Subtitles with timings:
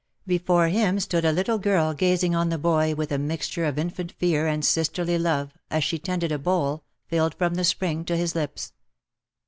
[0.25, 3.77] Be fore him stood a little girl gazing on the boy with a mixture of
[3.77, 8.17] infant fear and sisterly love, as she tended a bowl, filled from the spring, to
[8.17, 8.73] his lips.